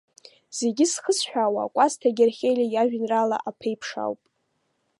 Зегьы 0.57 0.85
зхысҳәаауа, 0.91 1.71
Кәасҭа 1.73 2.09
Герхелиа 2.17 2.67
иажәеинраала 2.69 3.37
Аԥеиԥш 3.49 3.89
ауп. 4.03 4.21